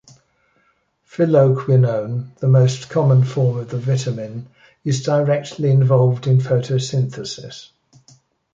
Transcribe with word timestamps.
Phylloquinone, 1.07 2.35
the 2.37 2.47
most 2.47 2.89
common 2.89 3.23
form 3.23 3.57
of 3.59 3.69
the 3.69 3.77
vitamin, 3.77 4.47
is 4.83 5.03
directly 5.03 5.69
involved 5.69 6.25
in 6.25 6.39
photosynthesis. 6.39 7.69